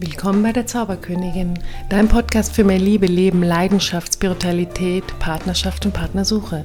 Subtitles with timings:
[0.00, 1.58] Willkommen bei der Zauberkönigin,
[1.88, 6.64] dein Podcast für mehr Liebe, Leben, Leidenschaft, Spiritualität, Partnerschaft und Partnersuche.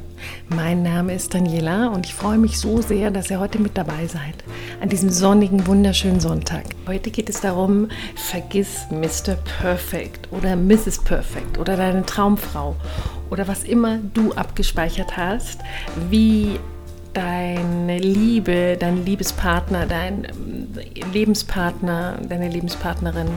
[0.50, 4.05] Mein Name ist Daniela und ich freue mich so sehr, dass ihr heute mit dabei
[4.05, 4.36] seid.
[4.82, 6.64] An diesem sonnigen, wunderschönen Sonntag.
[6.86, 9.36] Heute geht es darum, vergiss Mr.
[9.59, 11.00] Perfect oder Mrs.
[11.04, 12.75] Perfect oder deine Traumfrau
[13.31, 15.59] oder was immer du abgespeichert hast,
[16.11, 16.59] wie
[17.13, 20.67] deine Liebe, dein Liebespartner, dein ähm,
[21.11, 23.29] Lebenspartner, deine Lebenspartnerin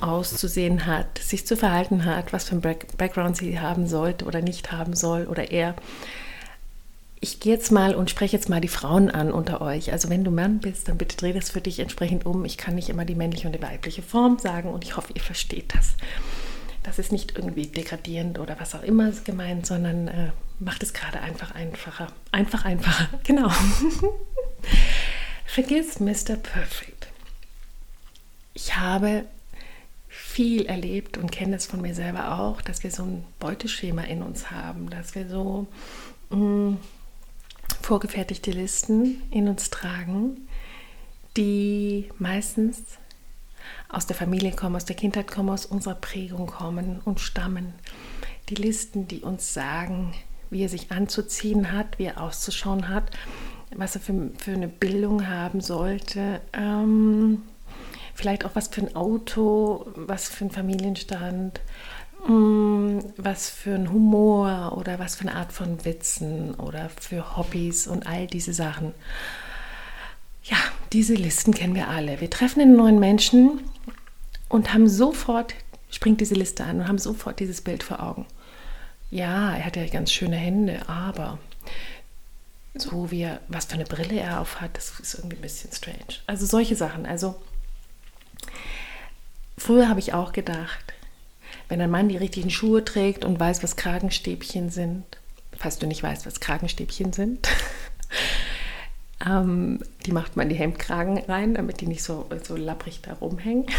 [0.00, 2.60] auszusehen hat, sich zu verhalten hat, was für ein
[2.96, 5.74] Background sie haben sollte oder nicht haben soll oder er.
[7.20, 9.90] Ich gehe jetzt mal und spreche jetzt mal die Frauen an unter euch.
[9.90, 12.44] Also wenn du Mann bist, dann bitte dreh das für dich entsprechend um.
[12.44, 15.22] Ich kann nicht immer die männliche und die weibliche Form sagen und ich hoffe, ihr
[15.22, 15.96] versteht das.
[16.88, 21.20] Das ist nicht irgendwie degradierend oder was auch immer gemeint, sondern äh, macht es gerade
[21.20, 22.06] einfach einfacher.
[22.32, 23.50] Einfach einfacher, genau.
[25.44, 26.36] Vergiss Mr.
[26.36, 27.08] Perfect.
[28.54, 29.26] Ich habe
[30.08, 34.22] viel erlebt und kenne es von mir selber auch, dass wir so ein Beuteschema in
[34.22, 35.66] uns haben, dass wir so
[36.30, 36.78] mh, mm,
[37.82, 40.48] vorgefertigte Listen in uns tragen,
[41.36, 42.78] die meistens
[43.88, 47.74] aus der Familie kommen, aus der Kindheit kommen, aus unserer Prägung kommen und stammen.
[48.48, 50.14] Die Listen, die uns sagen,
[50.50, 53.10] wie er sich anzuziehen hat, wie er auszuschauen hat,
[53.74, 57.42] was er für, für eine Bildung haben sollte, ähm,
[58.14, 61.60] vielleicht auch was für ein Auto, was für ein Familienstand,
[62.26, 67.86] ähm, was für ein Humor oder was für eine Art von Witzen oder für Hobbys
[67.86, 68.94] und all diese Sachen.
[70.42, 70.56] Ja,
[70.92, 72.20] diese Listen kennen wir alle.
[72.20, 73.60] Wir treffen einen neuen Menschen
[74.48, 75.54] und haben sofort,
[75.90, 78.26] springt diese Liste an und haben sofort dieses Bild vor Augen
[79.10, 81.38] ja, er hat ja ganz schöne Hände, aber
[82.74, 85.72] so wie er, was für eine Brille er auf hat, das ist irgendwie ein bisschen
[85.72, 86.20] strange.
[86.26, 87.06] Also solche Sachen.
[87.06, 87.40] Also
[89.56, 90.92] früher habe ich auch gedacht,
[91.68, 95.04] wenn ein Mann die richtigen Schuhe trägt und weiß, was Kragenstäbchen sind,
[95.56, 97.48] falls du nicht weißt, was Kragenstäbchen sind,
[99.26, 103.66] ähm, die macht man die Hemdkragen rein, damit die nicht so, so lapprig da rumhängen.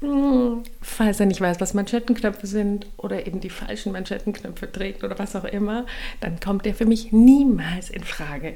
[0.00, 5.18] Hm, falls er nicht weiß, was Manschettenknöpfe sind oder eben die falschen Manschettenknöpfe trägt oder
[5.18, 5.84] was auch immer,
[6.20, 8.54] dann kommt er für mich niemals in Frage.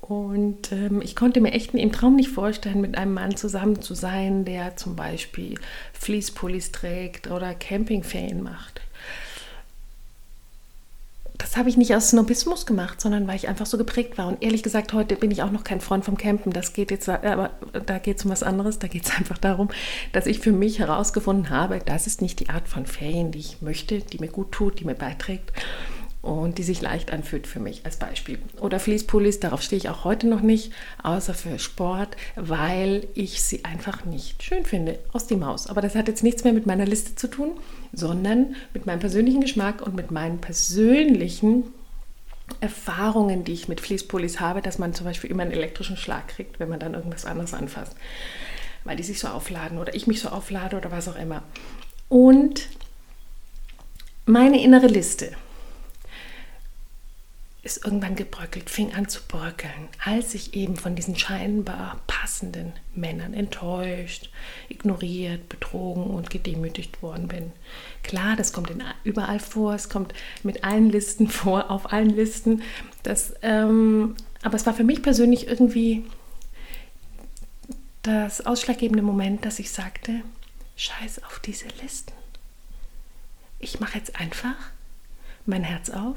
[0.00, 3.94] Und ähm, ich konnte mir echt im Traum nicht vorstellen, mit einem Mann zusammen zu
[3.94, 5.54] sein, der zum Beispiel
[5.92, 8.80] Fließpullis trägt oder Campingferien macht
[11.38, 14.26] das habe ich nicht aus Snobismus gemacht, sondern weil ich einfach so geprägt war.
[14.26, 16.52] Und ehrlich gesagt, heute bin ich auch noch kein Freund vom Campen.
[16.52, 17.50] Das geht jetzt, aber
[17.86, 18.80] da geht es um was anderes.
[18.80, 19.68] Da geht es einfach darum,
[20.12, 23.62] dass ich für mich herausgefunden habe, das ist nicht die Art von Ferien, die ich
[23.62, 25.52] möchte, die mir gut tut, die mir beiträgt
[26.20, 28.38] und die sich leicht anfühlt für mich als Beispiel.
[28.60, 33.64] Oder Fließpullis, darauf stehe ich auch heute noch nicht, außer für Sport, weil ich sie
[33.64, 35.68] einfach nicht schön finde, aus die Maus.
[35.68, 37.52] Aber das hat jetzt nichts mehr mit meiner Liste zu tun,
[37.92, 41.64] sondern mit meinem persönlichen Geschmack und mit meinen persönlichen
[42.60, 46.58] Erfahrungen, die ich mit Fließpullis habe, dass man zum Beispiel immer einen elektrischen Schlag kriegt,
[46.58, 47.94] wenn man dann irgendwas anderes anfasst,
[48.84, 51.42] weil die sich so aufladen oder ich mich so auflade oder was auch immer.
[52.08, 52.68] Und
[54.26, 55.32] meine innere Liste,
[57.68, 63.34] ist irgendwann gebröckelt, fing an zu bröckeln, als ich eben von diesen scheinbar passenden Männern
[63.34, 64.30] enttäuscht,
[64.70, 67.52] ignoriert, betrogen und gedemütigt worden bin.
[68.02, 72.62] Klar, das kommt in, überall vor, es kommt mit allen Listen vor, auf allen Listen.
[73.02, 76.06] Das, ähm, aber es war für mich persönlich irgendwie
[78.02, 80.22] das ausschlaggebende Moment, dass ich sagte,
[80.76, 82.14] scheiß auf diese Listen.
[83.58, 84.56] Ich mache jetzt einfach
[85.44, 86.16] mein Herz auf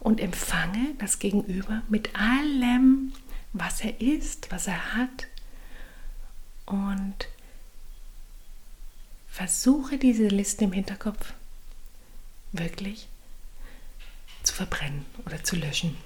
[0.00, 3.12] und empfange das Gegenüber mit allem,
[3.52, 5.26] was er ist, was er hat
[6.66, 7.28] und
[9.28, 11.34] versuche diese Liste im Hinterkopf
[12.52, 13.08] wirklich
[14.42, 15.96] zu verbrennen oder zu löschen.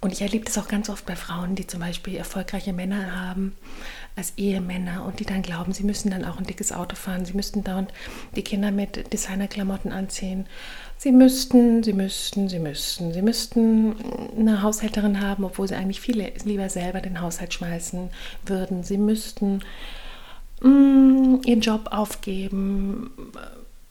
[0.00, 3.56] Und ich erlebe das auch ganz oft bei Frauen, die zum Beispiel erfolgreiche Männer haben
[4.16, 7.32] als Ehemänner und die dann glauben, sie müssen dann auch ein dickes Auto fahren, sie
[7.32, 7.92] müssten dauernd
[8.36, 10.46] die Kinder mit Designerklamotten anziehen.
[10.96, 13.96] Sie müssten, sie müssten, sie müssten, sie müssten
[14.38, 18.10] eine Haushälterin haben, obwohl sie eigentlich viele lieber selber den Haushalt schmeißen
[18.46, 18.84] würden.
[18.84, 19.60] Sie müssten
[20.62, 23.10] mm, ihren Job aufgeben,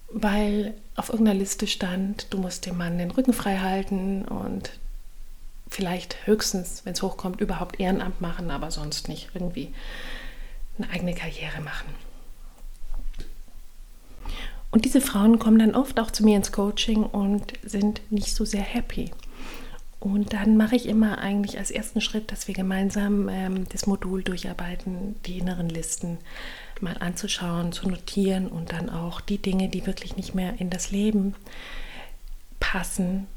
[0.10, 4.72] weil auf irgendeiner Liste stand, du musst dem Mann den Rücken frei halten und
[5.74, 9.74] vielleicht höchstens, wenn es hochkommt, überhaupt Ehrenamt machen, aber sonst nicht irgendwie
[10.78, 11.88] eine eigene Karriere machen.
[14.72, 18.44] Und diese Frauen kommen dann oft auch zu mir ins Coaching und sind nicht so
[18.44, 19.12] sehr happy.
[20.00, 24.24] Und dann mache ich immer eigentlich als ersten Schritt, dass wir gemeinsam ähm, das Modul
[24.24, 26.18] durcharbeiten, die inneren Listen
[26.82, 30.92] mal anzuschauen, zu notieren und dann auch die Dinge, die wirklich nicht mehr in das
[30.92, 31.36] Leben
[32.60, 33.28] passen,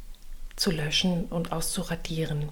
[0.57, 2.49] zu löschen und auszuradieren.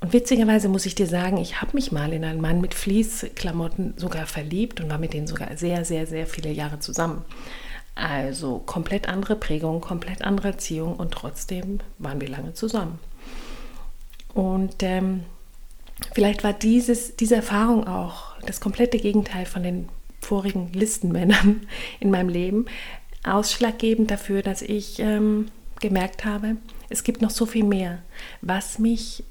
[0.00, 3.94] Und witzigerweise muss ich dir sagen, ich habe mich mal in einen Mann mit Fließklamotten
[3.96, 7.24] sogar verliebt und war mit denen sogar sehr, sehr, sehr viele Jahre zusammen.
[7.94, 12.98] Also komplett andere Prägung, komplett andere Erziehung und trotzdem waren wir lange zusammen.
[14.34, 15.24] Und ähm,
[16.12, 19.88] vielleicht war dieses, diese Erfahrung auch das komplette Gegenteil von den
[20.20, 21.66] vorigen Listenmännern
[22.00, 22.66] in meinem Leben,
[23.24, 25.48] ausschlaggebend dafür, dass ich ähm,
[25.80, 26.56] gemerkt habe,
[26.88, 28.02] es gibt noch so viel mehr,
[28.40, 29.24] was mich,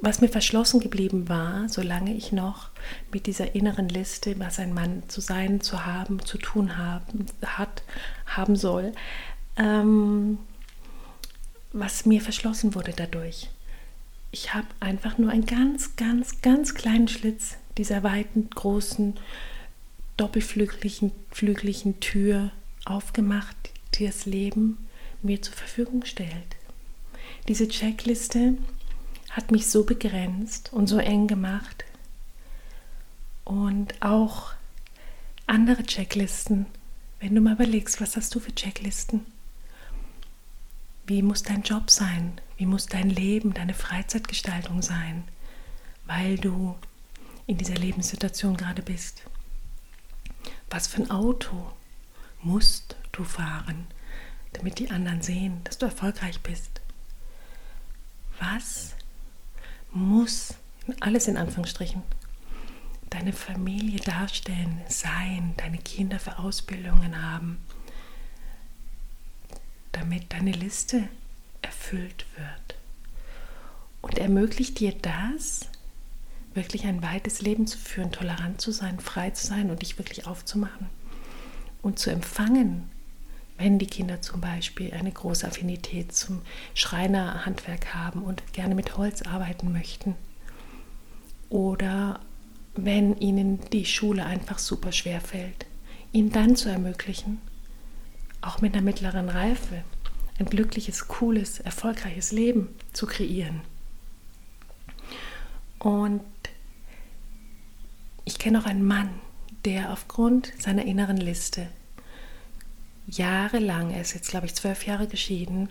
[0.00, 2.70] was mir verschlossen geblieben war, solange ich noch
[3.12, 7.82] mit dieser inneren Liste, was ein Mann zu sein, zu haben, zu tun haben, hat,
[8.26, 8.92] haben soll,
[9.56, 10.38] ähm,
[11.72, 13.50] was mir verschlossen wurde dadurch.
[14.32, 19.14] Ich habe einfach nur einen ganz, ganz, ganz kleinen Schlitz dieser weiten, großen,
[20.16, 22.50] doppelflügeligen flügeligen Tür
[22.84, 23.56] aufgemacht,
[23.94, 24.78] die das Leben
[25.22, 26.56] mir zur Verfügung stellt.
[27.48, 28.54] Diese Checkliste
[29.30, 31.84] hat mich so begrenzt und so eng gemacht.
[33.44, 34.52] Und auch
[35.46, 36.66] andere Checklisten,
[37.18, 39.26] wenn du mal überlegst, was hast du für Checklisten?
[41.06, 42.40] Wie muss dein Job sein?
[42.56, 45.24] Wie muss dein Leben, deine Freizeitgestaltung sein?
[46.06, 46.76] Weil du
[47.46, 49.22] in dieser Lebenssituation gerade bist.
[50.68, 51.72] Was für ein Auto
[52.42, 53.88] musst du fahren,
[54.52, 56.80] damit die anderen sehen, dass du erfolgreich bist?
[58.38, 58.94] Was
[59.92, 60.54] muss,
[61.00, 62.02] alles in Anführungsstrichen,
[63.10, 67.58] deine Familie darstellen, sein, deine Kinder für Ausbildungen haben?
[69.92, 71.08] damit deine Liste
[71.62, 72.78] erfüllt wird.
[74.00, 75.68] Und ermöglicht dir das,
[76.54, 80.26] wirklich ein weites Leben zu führen, tolerant zu sein, frei zu sein und dich wirklich
[80.26, 80.88] aufzumachen
[81.82, 82.90] und zu empfangen,
[83.60, 86.40] wenn die Kinder zum Beispiel eine große Affinität zum
[86.72, 90.14] Schreinerhandwerk haben und gerne mit Holz arbeiten möchten.
[91.50, 92.20] Oder
[92.74, 95.66] wenn ihnen die Schule einfach super schwer fällt,
[96.10, 97.38] ihnen dann zu ermöglichen,
[98.40, 99.84] auch mit einer mittleren Reife,
[100.38, 103.60] ein glückliches, cooles, erfolgreiches Leben zu kreieren.
[105.78, 106.22] Und
[108.24, 109.10] ich kenne auch einen Mann,
[109.66, 111.68] der aufgrund seiner inneren Liste
[113.10, 115.68] jahrelang, er ist jetzt glaube ich zwölf Jahre geschieden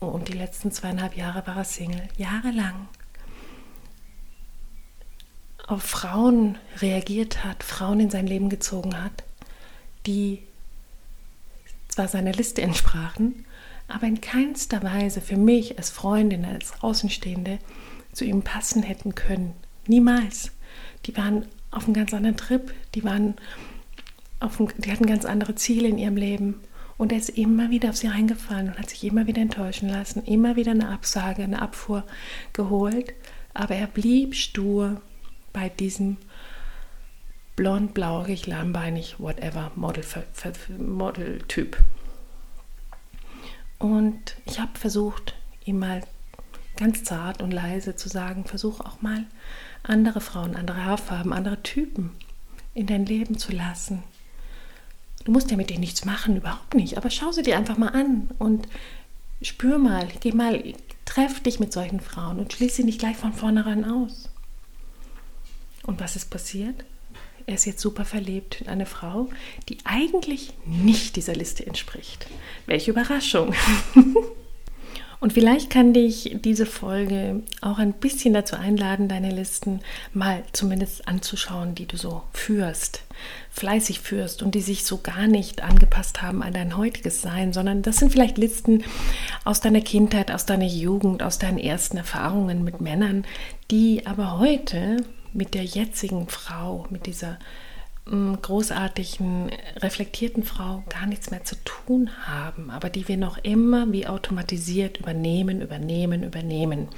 [0.00, 2.88] und die letzten zweieinhalb Jahre war er Single, jahrelang
[5.68, 9.22] auf Frauen reagiert hat, Frauen in sein Leben gezogen hat,
[10.06, 10.42] die
[11.88, 13.44] zwar seiner Liste entsprachen,
[13.86, 17.58] aber in keinster Weise für mich als Freundin, als Außenstehende
[18.12, 19.54] zu ihm passen hätten können.
[19.86, 20.52] Niemals.
[21.06, 23.34] Die waren auf einem ganz anderen Trip, die, waren
[24.40, 26.60] einem, die hatten ganz andere Ziele in ihrem Leben.
[26.96, 30.24] Und er ist immer wieder auf sie reingefallen und hat sich immer wieder enttäuschen lassen,
[30.24, 32.04] immer wieder eine Absage, eine Abfuhr
[32.52, 33.14] geholt.
[33.54, 35.00] Aber er blieb stur
[35.52, 36.16] bei diesem
[37.54, 40.76] blond, blauig, lahmbeinig, whatever Model-Typ.
[40.78, 41.28] Model
[43.78, 45.34] und ich habe versucht,
[45.64, 46.02] ihm mal
[46.76, 49.24] ganz zart und leise zu sagen, versuch auch mal
[49.82, 52.10] andere Frauen, andere Haarfarben, andere Typen
[52.74, 54.02] in dein Leben zu lassen.
[55.28, 57.88] Du musst ja mit denen nichts machen, überhaupt nicht, aber schau sie dir einfach mal
[57.88, 58.66] an und
[59.42, 60.72] spür mal, geh mal,
[61.04, 64.30] treff dich mit solchen Frauen und schließ sie nicht gleich von vornherein aus.
[65.82, 66.82] Und was ist passiert?
[67.44, 69.28] Er ist jetzt super verliebt in eine Frau,
[69.68, 72.26] die eigentlich nicht dieser Liste entspricht.
[72.64, 73.54] Welche Überraschung!
[75.20, 79.80] Und vielleicht kann dich diese Folge auch ein bisschen dazu einladen, deine Listen
[80.12, 83.02] mal zumindest anzuschauen, die du so führst,
[83.50, 87.82] fleißig führst und die sich so gar nicht angepasst haben an dein heutiges Sein, sondern
[87.82, 88.84] das sind vielleicht Listen
[89.44, 93.24] aus deiner Kindheit, aus deiner Jugend, aus deinen ersten Erfahrungen mit Männern,
[93.72, 94.98] die aber heute
[95.32, 97.38] mit der jetzigen Frau, mit dieser
[98.42, 104.06] großartigen, reflektierten Frau gar nichts mehr zu tun haben, aber die wir noch immer wie
[104.06, 106.88] automatisiert übernehmen, übernehmen, übernehmen.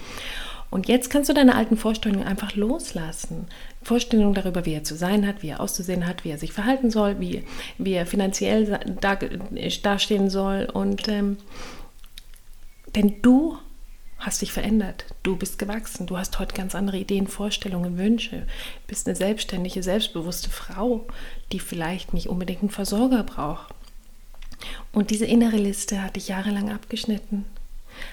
[0.71, 3.47] Und jetzt kannst du deine alten Vorstellungen einfach loslassen.
[3.83, 6.91] Vorstellungen darüber, wie er zu sein hat, wie er auszusehen hat, wie er sich verhalten
[6.91, 7.45] soll, wie,
[7.77, 9.17] wie er finanziell da,
[9.83, 10.69] dastehen soll.
[10.73, 11.39] Und ähm,
[12.95, 13.59] denn du
[14.21, 15.07] hast dich verändert.
[15.23, 16.07] Du bist gewachsen.
[16.07, 18.47] Du hast heute ganz andere Ideen, Vorstellungen, Wünsche.
[18.87, 21.07] Bist eine selbstständige, selbstbewusste Frau,
[21.53, 23.75] die vielleicht nicht unbedingt einen Versorger braucht.
[24.93, 27.47] Und diese innere Liste hat dich jahrelang abgeschnitten,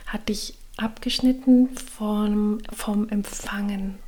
[0.06, 4.00] hat dich abgeschnitten vom, vom Empfangen.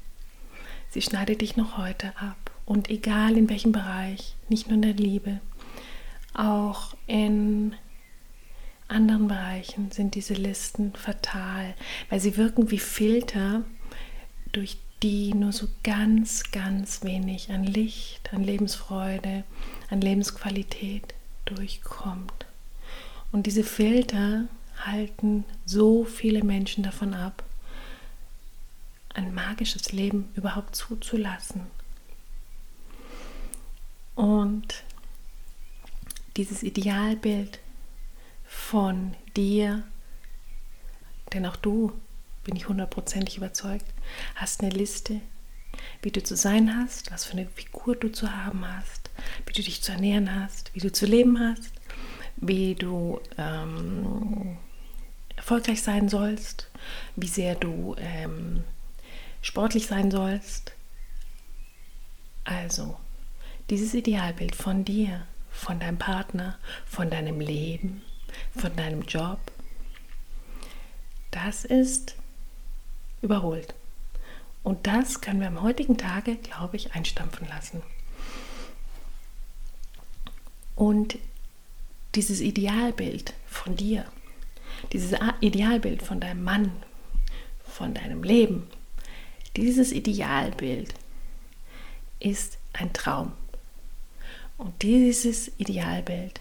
[0.89, 2.38] Sie schneidet dich noch heute ab.
[2.65, 5.39] Und egal in welchem Bereich, nicht nur in der Liebe,
[6.34, 7.74] auch in
[8.89, 11.75] anderen Bereichen sind diese Listen fatal,
[12.10, 13.63] weil sie wirken wie Filter,
[14.51, 19.43] durch die nur so ganz, ganz wenig an Licht, an Lebensfreude,
[19.89, 21.13] an Lebensqualität
[21.46, 22.46] durchkommt.
[23.31, 24.48] Und diese Filter
[24.86, 27.43] halten so viele Menschen davon ab,
[29.13, 31.62] ein magisches Leben überhaupt zuzulassen.
[34.15, 34.84] Und
[36.38, 37.60] dieses Idealbild
[38.50, 39.84] von dir,
[41.34, 41.94] denn auch du,
[42.44, 43.86] bin ich hundertprozentig überzeugt,
[44.36, 45.22] hast eine Liste,
[46.01, 49.12] wie du zu sein hast, was für eine Figur du zu haben hast,
[49.46, 51.72] wie du dich zu ernähren hast, wie du zu leben hast,
[52.38, 54.58] wie du ähm,
[55.36, 56.72] erfolgreich sein sollst,
[57.15, 58.63] wie sehr du ähm,
[59.44, 60.74] sportlich sein sollst.
[62.46, 62.98] Also,
[63.70, 68.01] dieses Idealbild von dir, von deinem Partner, von deinem Leben,
[68.55, 69.39] von deinem Job,
[71.31, 72.15] das ist
[73.21, 73.74] überholt.
[74.63, 77.81] Und das können wir am heutigen Tage, glaube ich, einstampfen lassen.
[80.75, 81.17] Und
[82.15, 84.05] dieses Idealbild von dir,
[84.93, 86.71] dieses Idealbild von deinem Mann,
[87.63, 88.67] von deinem Leben,
[89.55, 90.93] dieses Idealbild
[92.19, 93.33] ist ein Traum.
[94.57, 96.39] Und dieses Idealbild,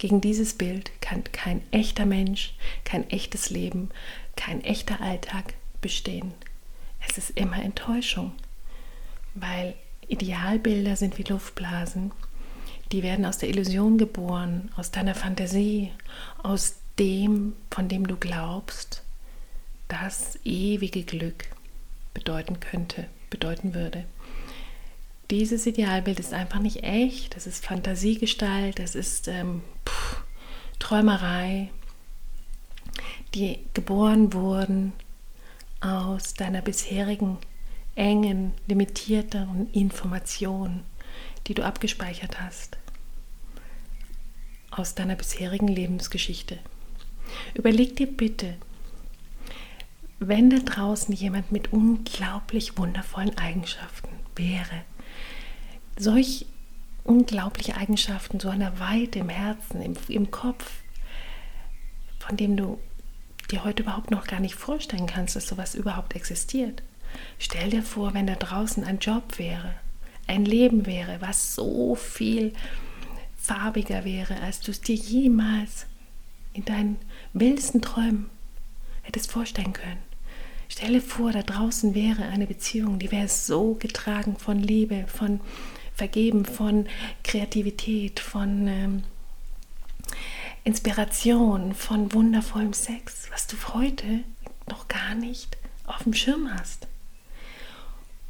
[0.00, 2.54] gegen dieses Bild kann kein echter Mensch,
[2.84, 3.90] kein echtes Leben,
[4.34, 5.52] kein echter Alltag
[5.82, 6.32] bestehen.
[7.06, 8.32] Es ist immer Enttäuschung,
[9.34, 9.74] weil
[10.08, 12.12] Idealbilder sind wie Luftblasen.
[12.92, 15.92] Die werden aus der Illusion geboren, aus deiner Fantasie,
[16.42, 19.02] aus dem, von dem du glaubst,
[19.88, 21.44] das ewige Glück
[22.14, 24.06] bedeuten könnte, bedeuten würde.
[25.30, 30.24] Dieses Idealbild ist einfach nicht echt, es ist Fantasiegestalt, es ist ähm, pff,
[30.80, 31.70] Träumerei,
[33.34, 34.92] die geboren wurden
[35.80, 37.38] aus deiner bisherigen
[37.94, 40.82] engen, limitierten Information,
[41.46, 42.76] die du abgespeichert hast,
[44.72, 46.58] aus deiner bisherigen Lebensgeschichte.
[47.54, 48.56] Überleg dir bitte,
[50.18, 54.84] wenn da draußen jemand mit unglaublich wundervollen Eigenschaften wäre,
[56.00, 56.46] solch
[57.04, 60.70] unglaubliche Eigenschaften, so einer Weite im Herzen, im, im Kopf,
[62.18, 62.78] von dem du
[63.50, 66.82] dir heute überhaupt noch gar nicht vorstellen kannst, dass sowas überhaupt existiert.
[67.38, 69.74] Stell dir vor, wenn da draußen ein Job wäre,
[70.26, 72.52] ein Leben wäre, was so viel
[73.36, 75.86] farbiger wäre, als du es dir jemals
[76.52, 76.96] in deinen
[77.32, 78.30] wildesten Träumen
[79.02, 79.98] hättest vorstellen können.
[80.68, 85.40] Stell dir vor, da draußen wäre eine Beziehung, die wäre so getragen von Liebe, von
[86.00, 86.86] Vergeben, von
[87.22, 89.02] Kreativität, von ähm,
[90.64, 94.20] Inspiration, von wundervollem Sex, was du heute
[94.66, 96.86] noch gar nicht auf dem Schirm hast.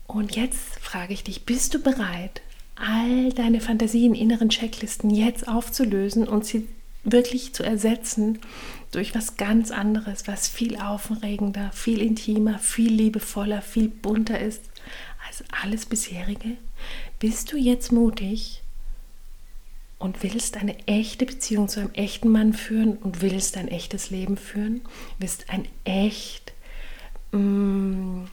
[0.09, 2.43] Und jetzt frage ich dich, bist du bereit,
[2.75, 6.67] all deine Fantasien, inneren Checklisten jetzt aufzulösen und sie
[7.05, 8.41] wirklich zu ersetzen
[8.91, 14.63] durch was ganz anderes, was viel aufregender, viel intimer, viel liebevoller, viel bunter ist
[15.31, 16.57] als alles bisherige?
[17.19, 18.63] Bist du jetzt mutig
[19.99, 24.37] und willst eine echte Beziehung zu einem echten Mann führen und willst ein echtes Leben
[24.37, 24.83] führen,
[25.19, 26.53] willst ein echt
[27.33, 28.31] mh, mm,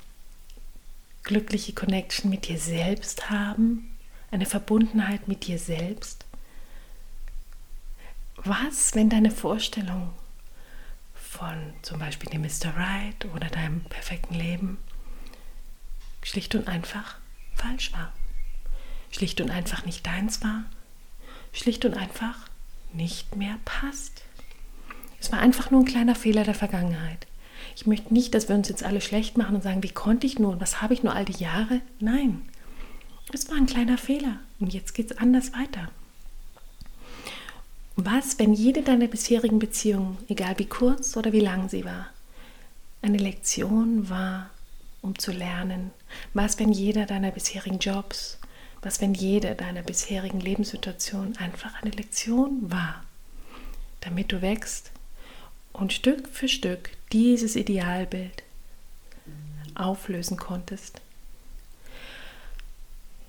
[1.23, 3.95] glückliche Connection mit dir selbst haben,
[4.31, 6.25] eine Verbundenheit mit dir selbst.
[8.37, 10.13] Was, wenn deine Vorstellung
[11.13, 12.75] von zum Beispiel dem Mr.
[12.75, 14.77] Right oder deinem perfekten Leben
[16.21, 17.15] schlicht und einfach
[17.55, 18.13] falsch war?
[19.11, 20.65] Schlicht und einfach nicht deins war?
[21.57, 22.37] schlicht und einfach
[22.93, 24.23] nicht mehr passt.
[25.19, 27.27] Es war einfach nur ein kleiner Fehler der Vergangenheit.
[27.75, 30.39] Ich möchte nicht, dass wir uns jetzt alle schlecht machen und sagen, wie konnte ich
[30.39, 31.81] nur und was habe ich nur all die Jahre?
[31.99, 32.43] Nein,
[33.33, 35.89] es war ein kleiner Fehler und jetzt geht es anders weiter.
[37.95, 42.07] Was, wenn jede deiner bisherigen Beziehungen, egal wie kurz oder wie lang sie war,
[43.01, 44.51] eine Lektion war,
[45.01, 45.91] um zu lernen?
[46.33, 48.37] Was, wenn jeder deiner bisherigen Jobs,
[48.81, 53.03] was wenn jede deiner bisherigen Lebenssituationen einfach eine Lektion war,
[54.01, 54.91] damit du wächst
[55.73, 58.43] und Stück für Stück dieses Idealbild
[59.75, 61.01] auflösen konntest.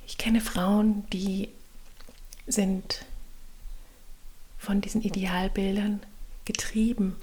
[0.07, 1.51] Ich kenne Frauen, die
[2.47, 3.05] sind
[4.59, 6.01] von diesen Idealbildern
[6.45, 7.17] getrieben.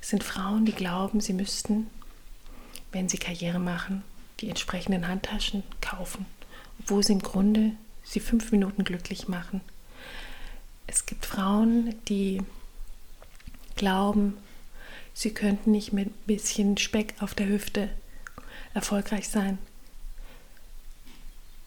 [0.00, 1.88] Es sind Frauen, die glauben, sie müssten,
[2.92, 4.02] wenn sie Karriere machen,
[4.40, 6.26] die entsprechenden Handtaschen kaufen,
[6.80, 7.72] obwohl sie im Grunde
[8.02, 9.60] sie fünf Minuten glücklich machen.
[10.86, 12.42] Es gibt Frauen, die
[13.76, 14.36] glauben,
[15.14, 17.90] sie könnten nicht mit ein bisschen Speck auf der Hüfte
[18.74, 19.58] erfolgreich sein,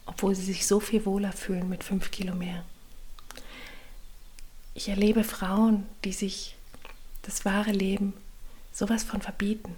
[0.06, 2.64] obwohl sie sich so viel wohler fühlen mit fünf Kilo mehr.
[4.74, 6.54] Ich erlebe Frauen, die sich
[7.22, 8.14] das wahre Leben
[8.72, 9.74] sowas von verbieten.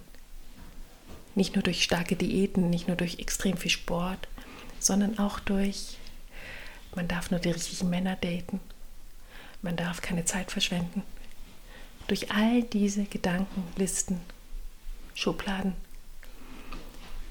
[1.35, 4.27] Nicht nur durch starke Diäten, nicht nur durch extrem viel Sport,
[4.79, 5.97] sondern auch durch,
[6.95, 8.59] man darf nur die richtigen Männer daten,
[9.61, 11.03] man darf keine Zeit verschwenden.
[12.07, 14.19] Durch all diese Gedanken, Listen,
[15.13, 15.73] Schubladen,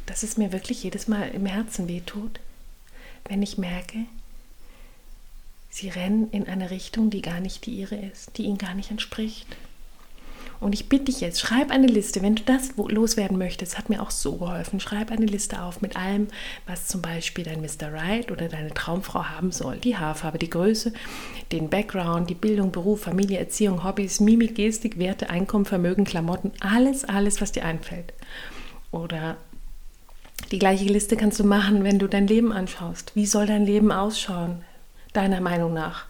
[0.07, 2.41] dass es mir wirklich jedes Mal im Herzen wehtut,
[3.27, 4.07] wenn ich merke,
[5.69, 8.91] sie rennen in eine Richtung, die gar nicht die ihre ist, die ihnen gar nicht
[8.91, 9.47] entspricht.
[10.61, 14.03] Und ich bitte dich jetzt, schreib eine Liste, wenn du das loswerden möchtest, hat mir
[14.03, 14.79] auch so geholfen.
[14.79, 16.29] Schreib eine Liste auf mit allem,
[16.67, 17.91] was zum Beispiel dein Mr.
[17.91, 19.79] Right oder deine Traumfrau haben soll.
[19.79, 20.93] Die Haarfarbe, die Größe,
[21.51, 27.07] den Background, die Bildung, Beruf, Familie, Erziehung, Hobbys, Mimik, Gestik, Werte, Einkommen, Vermögen, Klamotten, alles,
[27.07, 28.13] alles, was dir einfällt.
[28.91, 29.39] Oder
[30.53, 33.13] die gleiche Liste kannst du machen, wenn du dein Leben anschaust.
[33.15, 34.63] Wie soll dein Leben ausschauen,
[35.15, 36.10] deiner Meinung nach?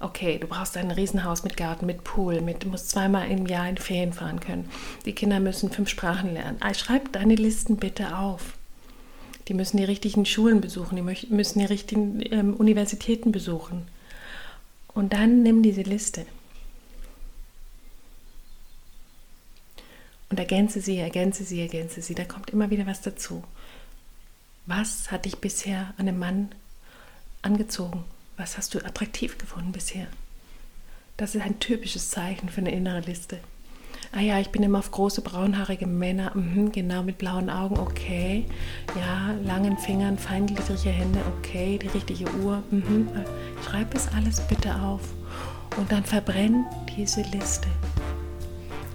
[0.00, 3.68] Okay, du brauchst ein Riesenhaus mit Garten, mit Pool, mit, du musst zweimal im Jahr
[3.68, 4.68] in Ferien fahren können.
[5.04, 6.58] Die Kinder müssen fünf Sprachen lernen.
[6.74, 8.54] Schreib deine Listen bitte auf.
[9.48, 13.88] Die müssen die richtigen Schulen besuchen, die müssen die richtigen ähm, Universitäten besuchen.
[14.94, 16.24] Und dann nimm diese Liste
[20.30, 22.14] und ergänze sie, ergänze sie, ergänze sie.
[22.14, 23.42] Da kommt immer wieder was dazu.
[24.66, 26.48] Was hat dich bisher an einem Mann
[27.42, 28.04] angezogen?
[28.40, 30.06] Was hast du attraktiv gefunden bisher?
[31.18, 33.38] Das ist ein typisches Zeichen für eine innere Liste.
[34.12, 38.46] Ah ja, ich bin immer auf große braunhaarige Männer, mhm, genau mit blauen Augen, okay.
[38.98, 42.62] Ja, langen Fingern, feingliedrige Hände, okay, die richtige Uhr.
[42.70, 43.10] Mhm.
[43.62, 45.02] Schreib es alles bitte auf
[45.76, 46.64] und dann verbrenn
[46.96, 47.68] diese Liste.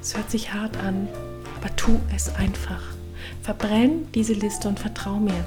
[0.01, 1.07] Es hört sich hart an,
[1.61, 2.81] aber tu es einfach.
[3.43, 5.45] Verbrenn diese Liste und vertrau mir.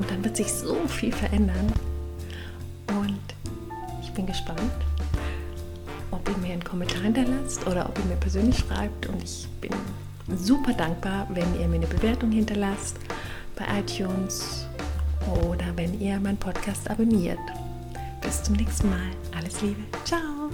[0.00, 1.72] Und dann wird sich so viel verändern.
[2.88, 3.20] Und
[4.02, 4.72] ich bin gespannt,
[6.10, 9.06] ob ihr mir einen Kommentar hinterlasst oder ob ihr mir persönlich schreibt.
[9.06, 9.70] Und ich bin
[10.36, 12.96] super dankbar, wenn ihr mir eine Bewertung hinterlasst
[13.56, 14.66] bei iTunes
[15.44, 17.38] oder wenn ihr meinen Podcast abonniert.
[18.22, 19.10] Bis zum nächsten Mal.
[19.36, 19.82] Alles Liebe.
[20.04, 20.50] Ciao.